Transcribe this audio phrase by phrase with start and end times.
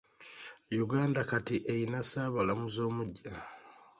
[0.85, 3.35] Uganda kati eyina ssaabalamuzi omugya.